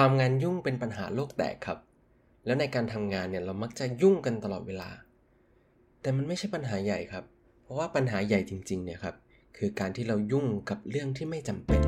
[0.00, 1.78] ความงานยุ่งเป็นปัญหาโลกแตกครับ
[2.46, 4.90] แล้วในการทำงานเนี่ยเรามักจะยุ่งกันตลอดเวลา
[6.00, 7.24] แต่มันไม่ใช่ปัญหาใหญ่ครับ
[7.62, 9.14] เพราะว่าปัญหาใหญ่จริงๆเนี่ยครับ
[9.56, 11.80] คือการที่เรายุ่งกับเรื่องที่ไม่จำเป็น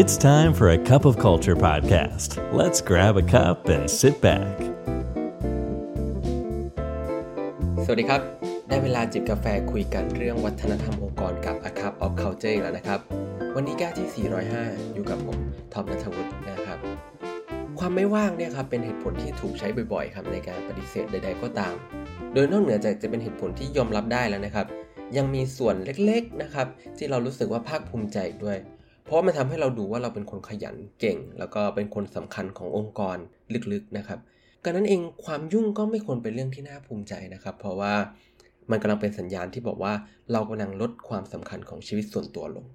[0.00, 2.30] It's time for a cup of culture podcast.
[2.60, 4.56] Let's grab a cup and sit back.
[7.84, 8.20] สวัสดีครับ
[8.68, 11.94] ได้เวลาจิบกาแฟคุยกันเรื่องวัฒนธรรมองค์กรกับ A Cup
[12.34, 13.00] of Culture อีกแล้วนะครับ
[13.56, 15.38] วันนี้แก้ที่ 405 อยู่กับผม
[15.72, 16.78] ทอมนัทวุฒินะครับ
[17.78, 21.74] ความไม่ว่างเนี่ยครับเป็นเหตุผลที่ถูกใช้บ่อยๆครับในการปฏิเสธใด ๆ ก็ตาม
[22.34, 24.66] โดยนอกเหนือจากจะเป็นเหตุผลที่ยอมรับได้แล้วนะครับ
[25.16, 26.66] ยังมีส่วนเล็กๆนะครับ
[26.98, 28.58] ที่เรารู้สึกว่าภาคภูมิใจด้วย
[29.04, 33.16] เพราะมันทำให้เราดูว่าเราเป็นคนขยันเก่ง แล้วก็เป็นคนสำคัญขององค์กร
[33.72, 34.18] ลึกๆนะครับ
[34.64, 37.94] กันนั้นเองความยุ่งก็ไม่ควรเป็นเรื่องที่น่าภูมิใจนะครับ เพราะว่า
[38.70, 39.92] มันกำลังเป็นสัญญาณที่บอกว่า
[40.32, 42.66] เรากำลังลดความสำคัญของชีวิตส่วนตัวลง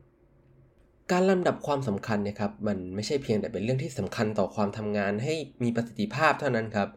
[1.12, 6.90] การลำดับความสำคัญเนี่ยครับมันไม่ใช่เพียงแต่เป็นเรื่องที่สำคัญต่อความทำงานให้มีประสิทธิภาพเท่านั้นครับ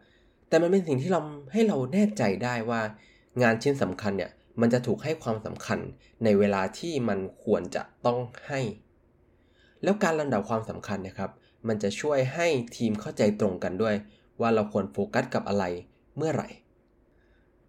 [0.48, 1.20] แต่มันเป็นสิ่งที่เรา
[1.52, 2.80] ให้เราแน่ใจได้ว่า
[3.42, 5.78] งานชิ้นสำคัญเนี่ยมันจะถูกให้ความสำคัญ
[6.24, 8.60] ในเวลาที่มันควรจะต้องให้
[9.82, 11.30] แล้วการลำดับความสำคัญนะครับ
[11.68, 13.94] มันจะช่วยให้ทีมเข้าใจตรงกันด้วย
[14.40, 15.64] ว่าเราควรโฟกัสกับอะไร
[16.16, 16.48] เมื่อไหร่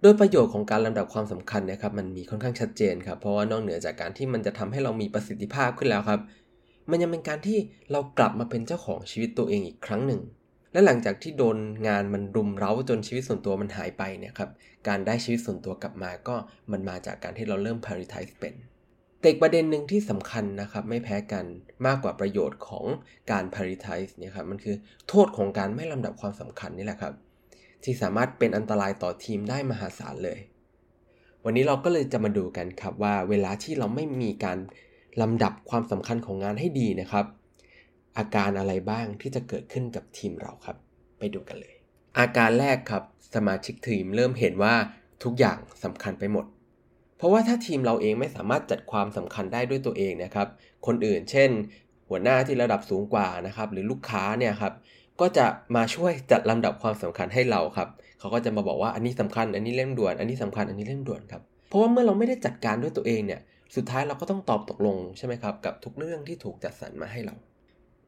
[0.05, 6.21] โดยประโยชน์ของการลำดับความสำคัญนะครับมันมีค่อนข้างชัดเจนครับเพราะว่านอกเหนือจากการที่มันจะทำให้เรามีประสิทธิภาพขึ้นแล้วครับ
[6.89, 7.59] มันยังเป็นการที่
[7.91, 10.21] เรากลับมาเป็นเจ้าของชีวิตตัวเองอีกครั้งหนึ่ง
[10.73, 14.49] และหลังจากที่โดนงานมันรุมเร้าจนชีวิตส่วนตัวมันหายไปเนี่ยครับ
[14.87, 16.35] การได้ชีวิตส่วนตัวกลับมาก็
[16.71, 18.53] มันมาจากการที่เราเริ่ม prioritize เป็น
[19.19, 21.45] แต่อีกประเด็นหนึ่งที่สำคัญนะครับไม่แพ้กัน
[21.85, 22.85] มากกว่าประโยชน์ของ
[23.31, 24.75] การ prioritize เนี่ยครับมันคือ
[25.09, 27.13] โทษของการไม่ลำดับความสำคัญนี่แหละครับ
[27.83, 30.39] ที่สามารถเป็นอันตรายต่อทีมได้มหาศาลเลย
[31.43, 34.57] วันนี้เราก็เลยจะมาดูกันครับว่าเวลาที่เราไม่มีการ
[35.21, 37.25] ลำดับความสำคัญของงานให้ดีนะครับ
[38.17, 40.77] อาการอะไรบ้างที่จะเกิดขึ้นกับทีมเราครับ
[41.19, 41.73] ไปดูกันเลย
[42.19, 43.03] อาการแรกครับ
[43.35, 44.75] สมาชิกทีมเริ่มเห็นว่า
[45.23, 46.45] ทุกอย่างสำคัญไปหมด
[47.17, 50.47] เพราะว่าถ้าทีมเราเองไม่สามารถจัดความสำคัญได้ด้วยตัวเองนะครับ
[50.85, 51.49] คนอื่น เช่น
[52.09, 54.73] หัวหน้าที่ระดับสูงกว่านะครับ หรือลูกค้าเนี่ยครับ
[55.21, 63.41] ก็จะมาช่วยจัดลำดับความสำคัญให้เราครับ เขาก็จะมาบอกว่าอันนี้สำคัญ อันนี้เร่งด่วน อันนี้สำคัญ อันนี้เร่งด่วนครับ เพราะว่าเมื่อเราไม่ได้จัดการด้วยตัวเองเนี่ย
[63.75, 67.35] สุดท้ายเราก็ต้องตอบตกลงใช่ไหมครับ กับทุกเรื่องที่ถูกจัดสรรมาให้เรา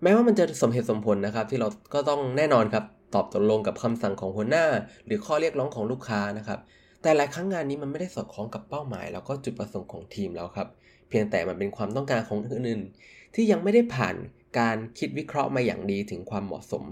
[0.04, 4.66] แม้ว่ามันจะสมเหตุสมผลนะครับ ที่เราก็ต้องแน่นอนครับ ตอบตกลงกับคำสั่งของหัวหน้า
[5.06, 6.60] หรือข้อเรียกร้องของลูกค้านะครับ
[7.02, 10.68] แต่หลายครั้งงานนี้มันไม่ได้สอดคล้องกับเป้าหมาย แล้วก็จุดประสงค์ของทีมแล้วครับ
[11.10, 14.16] เพียงแต่มันเป็นความต้องการของคนอื่นๆที่ยังไม่ได้ผ่าน
[14.60, 16.86] การคิดวิเคราะห์มาอย่างดีถึงความเหมาะสม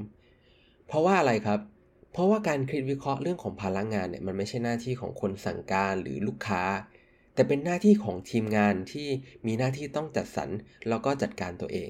[0.87, 1.59] เพราะว่าอะไรครับ
[2.11, 6.63] เพราะว่าการคิดวิเคราะห์เรื่องของพลังงานเนี่ยมันไม่ใช่หน้าที่ของคนสั่งการหรือลูกค้า
[7.33, 9.07] แต่เป็นหน้าที่ของทีมงานที่
[9.45, 10.49] มีหน้าที่ต้องจัดสรร
[10.89, 11.89] แล้วก็จัดการตัวเอง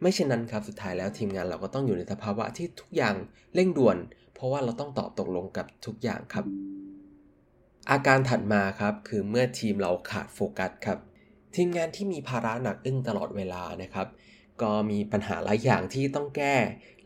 [0.00, 3.14] ไม่เช่นนั้นครับสุดท้ายแล้วทีมงานเราก็ต้องอยู่ในสภาวะที่ทุกอย่าง
[3.54, 3.96] เร่งด่วน
[4.34, 6.44] เพราะว่าเราต้องตอบตกลงกับทุกอย่างครับ
[7.90, 10.98] อาการถัดมาครับคือเมื่อทีมเราขาดโฟกัสครับ
[11.54, 14.06] ทีมงานที่มีภาระหนักอึ้งตลอดเวลานะครับ
[14.62, 16.56] ก็มีปัญหาหลายอย่างที่ต้องแก้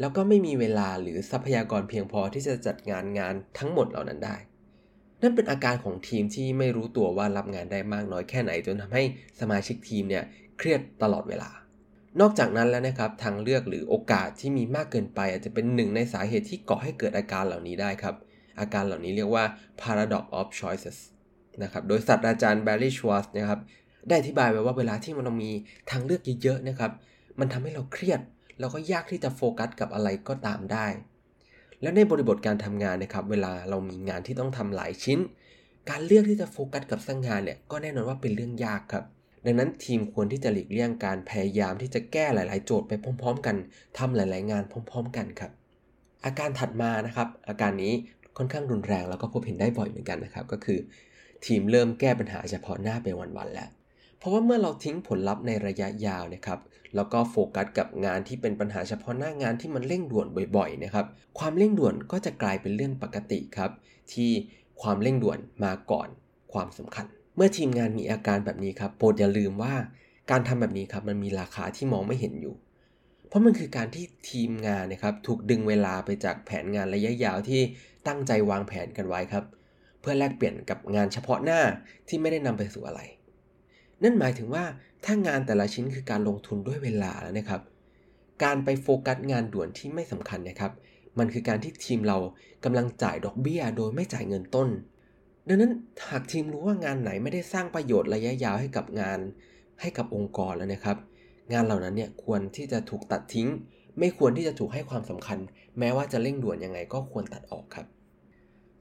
[0.01, 4.37] แล้วก็ไม่มีเวลาหรือทรัพยากรเพียงพอที่จะจัดงานงานทั้งหมดเหล่านั้นได้
[5.23, 9.03] นั่นเป็นอาการของทีมที่ไม่รู้ตัวว่ารับงานได้มากน้อยแค่ไหน จนทำให้
[9.41, 10.25] สมาชิกทีมเนี่ย
[10.59, 11.51] เครียดตลอดเวลา
[12.21, 18.15] นอกจากนั้นแล้วนะครับทางเลือกหรือโอกาสที่มีมากเกินไป อาจจะเป็นหนึ่งในสาเหตุที่ก่อให้เกิดอาการเหล่านี้ได้ครับ
[18.61, 19.45] อาการเหล่านี้เรียกว่า
[19.81, 20.99] paradox of choices
[21.63, 23.61] นะครับ โดยศาสตราจารย์แบร์รี่ชวาสนะครับ
[24.09, 25.53] ได้อธิบายไว้ว่าเวลาที่มันมี
[25.91, 26.93] ทางเลือกเยอะๆนะครับ
[27.41, 28.21] มันทำให้เราเครียด
[28.59, 30.87] แล้วก็ยากที่จะโฟกัสกับอะไรก็ตามได้
[31.83, 35.19] แล้วในบริบทการทำงานนะครับ เวลาเรามีงานที่ต้องทำหลายชิ้น
[35.91, 39.05] การเลือกที่จะโฟกัสกับสังงานเนี่ยก็แน่นอนว่าเป็นเรื่องยากครับ
[39.45, 42.93] ดังนั้นทีมควรที่จะหลีกเลี่ยงการพยายามที่จะแก้หลาย ๆ โจทย์ไป
[43.23, 43.57] พร้อม ๆ กัน
[43.99, 45.51] ทำหลาย ๆ งานพร้อม ๆ กันครับ
[46.25, 47.93] อาการถัดมานะครับ อาการนี้
[48.37, 50.79] ค่อนข้างรุนแรงแล้วก็พบเห็นได้บ่อยเหมือนกันนะครับ ก็คือ
[51.45, 53.69] ทีมเริ่มแก้ปัญหาเฉพาะหน้าไปวัน ๆ แล้ว
[54.19, 56.61] เพราะว่าเมื่อเราทิ้งผลลัพธ์ในระยะยาวนะครับ
[56.97, 60.27] แล้วก็โฟกัสกับงานที่เป็นปัญหาเฉพาะหน้างานที่มันเร่งด่วน
[60.57, 61.07] บ่อยๆนะครับ
[61.39, 63.71] ความเร่งด่วนก็จะกลายเป็นเรื่องปกติครับ
[64.13, 64.31] ที่
[64.83, 66.09] ความเร่งด่วนมาก่อน
[66.53, 67.05] ความสำคัญ
[67.37, 69.75] เมื่อทีมงานมีอาการแบบนี้ครับโปรดอย่าลืมว่า
[70.31, 72.55] การทำแบบนี้ครับมันมีราคาที่มองไม่เห็นอยู่
[73.29, 77.61] เพราะมันคือการที่ทีมงานนะครับถูกดึงเวลาไปจากแผนงานระยะยาวที่
[78.07, 79.45] ตั้งใจวางแผนกันไว้ครับ
[80.01, 81.61] เพื่อแลกเปลี่ยนกับงานเฉพาะหน้า
[82.09, 83.01] ที่ไม่ได้นำไปสู่อะไร
[84.03, 84.65] นั่นหมายถึงว่า
[85.05, 87.61] ถ้างานแต่ละชิ้นคือการลงทุนด้วยเวลาแล้วนะครับ
[88.45, 90.73] การไปโฟกัสงานด่วนที่ไม่สำคัญนะครับ
[91.19, 92.19] มันคือการที่ทีมเรา
[92.65, 94.69] กำลังจ่ายดอกเบี้ย โดยไม่จ่ายเงินต้น
[95.49, 95.73] ดังนั้น
[96.09, 99.19] หากทีมรู้ว่างานไหนไม่ได้สร้างประโยชน์ระยะยาวให้กับงาน
[99.81, 100.97] ให้กับองค์กรแล้วนะครับ
[101.53, 103.49] งานเหล่านั้นเนี่ยควรที่จะถูกตัดทิ้ง
[103.99, 105.39] ไม่ควรที่จะถูกให้ความสำคัญ
[105.79, 107.87] แม้ว่าจะเร่งด่วนยังไงก็ควรตัดออกครับ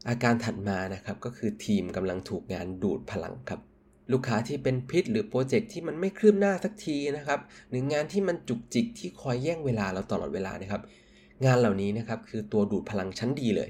[0.10, 3.62] อาการถัดมานะครับก็คือทีมกำลังถูกงานดูดพลังครับ
[4.12, 10.81] ลูกค้าที่เป็นพิษหรือโปรเจกต์ที่มันไม่คืบหน้าสักทีนะครับ หรืองานที่มันจุกจิกที่คอยแย่งเวลาเราตลอดเวลานะครับ
[11.46, 13.69] งานเหล่านี้นะครับคือตัวดูดพลังชั้นดีเลย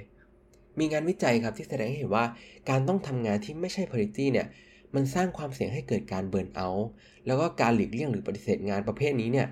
[0.79, 2.25] มีงานวิจัยครับที่แสดงให้เห็นว่า
[2.69, 4.47] การต้องทำงานที่ไม่ใช่ priority เนี่ย
[4.95, 6.89] มันสร้างความเสี่ยงให้เกิดการเบิร์นเอาท์
[7.27, 9.47] แล้วก็การหลีกเลี่ยงหรือปฏิเสธงานประเภทนี้เนี่ย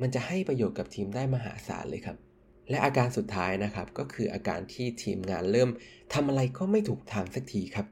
[0.00, 2.16] มันจะให้ประโยชน์กับทีมได้มหาศาลเลยครับ
[2.70, 5.70] และอาการสุดท้ายนะครับก็คืออาการที่ทีมงานเริ่ม
[6.14, 7.86] ทำอะไรก็ไม่ถูกทางสักทีครับ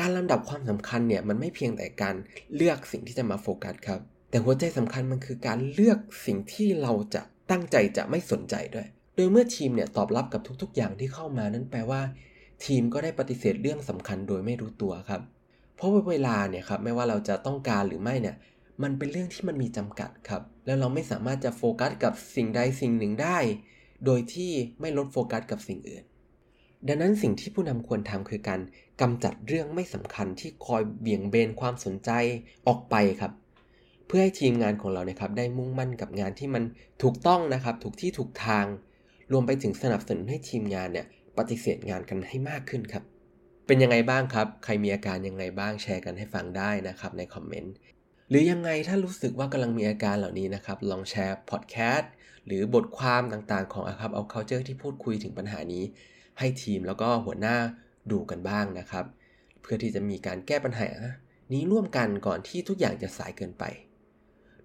[0.00, 2.14] การลำดับความสำคัญเนี่ยมันไม่เพียงแต่การ
[2.54, 4.00] เลือกสิ่งที่จะมาโฟกัสครับ
[4.30, 8.86] แต่หัวใจสำคัญมันคือการเลือกสิ่งที่เราจะตั้งใจจะไม่สนใจด้วย
[9.16, 12.00] โดยเมื่อทีมเนี่ยตอบรับกับทุกๆ อย่างที่เข้ามานั่นแปลว่า
[12.64, 15.22] ทีมก็ได้ปฏิเสธเรื่องสำคัญโดยไม่รู้ตัวครับ
[15.76, 18.36] เพราะเวลาเนี่ยครับไม่ว่าเราจะต้องการหรือไม่เนี่ย
[18.82, 23.38] มันเป็นเรื่องที่มันมีจำกัดครับ แล้วเราไม่สามารถจะโฟกัสกับสิ่งใดสิ่งหนึ่งได้
[24.06, 26.04] โดยที่ไม่ลดโฟกัสกับสิ่งอื่น
[26.86, 28.60] ดังนั้นสิ่งที่ผู้นำควรทำคือการ
[29.00, 32.10] กำจัดเรื่องไม่สำคัญที่คอยเบี่ยงเบนความสนใจ
[32.66, 33.32] ออกไปครับ
[34.06, 36.64] เพื่อให้ทีมงานของเราเนี่ยครับได้มุ่งมั่นกับงานที่มัน
[37.02, 38.66] ถูกต้องนะครับ ถูกที่ถูกทาง
[39.32, 41.06] รวมไปถึงสนับสนุนให้ทีมงานเนี่ย
[41.38, 43.04] ปฏิเสธงานกันให้มากขึ้นครับ
[43.66, 47.74] เป็นยังไงบ้างครับ ใครมีอาการยังไงบ้างแชร์กันให้ฟังได้นะครับในคอมเมนต์
[48.28, 52.12] หรือยังไงถ้ารู้สึกว่ากำลังมีอาการเหล่านี้นะครับ ลองแชร์พอดแคสต์
[52.46, 55.84] หรือบทความต่างๆ ของอาคับเอา culture ที่พูดคุยถึงปัญหานี้
[56.38, 57.56] ให้ทีมแล้วก็หัวหน้า
[58.10, 59.04] ดูกันบ้างนะครับ
[59.62, 60.90] เพื่อที่จะมีการแก้ปัญหา
[61.52, 63.64] นี้ร่วมกันก่อนที่ทุกอย่างจะสายเกินไป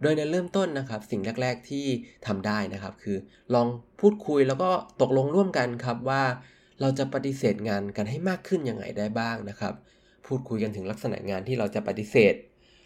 [0.02, 1.86] โดยในเริ่มต้นนะครับ สิ่งแรก ๆที่
[2.28, 3.18] ทำได้นะครับ คือ
[3.54, 3.68] ลอง
[4.00, 4.70] พูดคุยแล้วก็
[5.02, 6.24] ตกลงร่วมกันครับว่า
[6.82, 9.74] เราจะปฏิเสธงานกันให้มากขึ้นยังไงได้บ้างนะครับ
[10.26, 12.34] พูดคุยกันถึงลักษณะงานที่เราจะปฏิเสธ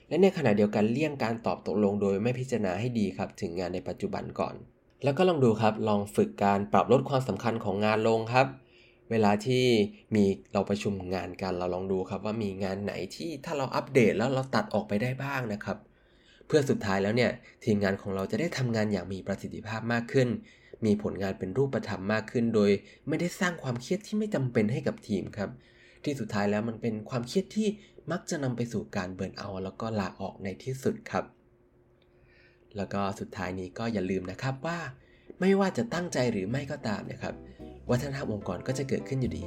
[0.08, 4.56] และในขณะเดียวกันเลี่ยงการตอบตกลงโดยไม่พิจารณาให้ดีครับ ถึงงานในปัจจุบันก่อน
[5.04, 8.48] แล้วก็ลองดูครับ ลองฝึกการปรับลดความสำคัญของงานลงครับ
[9.12, 9.66] เวลาที่
[10.16, 10.24] มี
[10.54, 15.78] เราประชุมงานกันเราลองดูครับว่ามีงานไหนที่ถ้าเราอัปเดตแล้วเราตัดออกไปได้บ้างนะครับ
[16.48, 17.32] เพื่อสุดท้ายแล้วเนี่ย
[17.66, 20.28] ทีมงานของเราจะได้ทำงานอย่างมีประสิทธิภาพมากขึ้น
[20.86, 22.72] มีผลงานเป็นรูปธรรมมากขึ้น โดย
[23.08, 25.50] ไม่ได้สร้างความเครียดที่ไม่จำเป็นให้กับทีมครับ
[26.04, 27.68] ที่สุดท้ายแล้วมันเป็นความเครียดที่
[28.12, 31.26] มักจะนำไปสู่การเบิร์นเอา แล้วก็ลาออกในที่สุดครับ
[32.78, 34.80] แล้วก็สุดท้ายนี้ก็อย่าลืมนะครับว่า
[35.40, 37.36] ไม่ว่าจะตั้งใจหรือไม่ก็ตามนะครับ
[37.92, 39.46] วัฒนธรรมองค์กรก็จะเกิดขึ้นอยู่ดี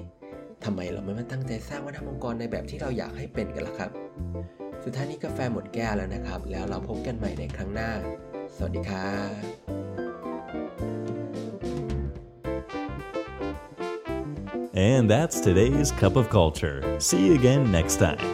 [0.65, 3.91] ทำไมเราไม่มาตั้งใจสร้างวัฒนธรรมองค์กรในแบบที่เราอยากให้เป็นกันล่ะครับ
[4.85, 7.91] สุดท้ายนี้กาแฟหมดแก้วแล้วนะครับ แล้วเราพบกันใหม่ในครั้งหน้า
[8.57, 9.31] สวัสดีครับ
[14.73, 16.79] And that's today's Cup of Culture.
[17.01, 18.25] See you again next time.